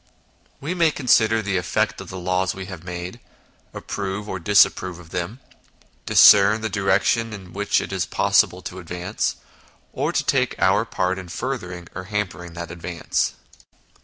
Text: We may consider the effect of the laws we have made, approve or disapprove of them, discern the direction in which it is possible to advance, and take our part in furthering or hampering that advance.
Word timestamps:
We 0.59 0.73
may 0.73 0.89
consider 0.89 1.43
the 1.43 1.57
effect 1.57 2.01
of 2.01 2.09
the 2.09 2.17
laws 2.17 2.55
we 2.55 2.65
have 2.65 2.83
made, 2.83 3.19
approve 3.71 4.27
or 4.27 4.39
disapprove 4.39 4.97
of 4.97 5.11
them, 5.11 5.41
discern 6.07 6.61
the 6.61 6.69
direction 6.73 7.33
in 7.33 7.53
which 7.53 7.79
it 7.79 7.93
is 7.93 8.07
possible 8.07 8.63
to 8.63 8.79
advance, 8.79 9.35
and 9.95 10.15
take 10.27 10.57
our 10.59 10.85
part 10.85 11.19
in 11.19 11.29
furthering 11.29 11.87
or 11.93 12.05
hampering 12.05 12.53
that 12.53 12.71
advance. 12.71 13.35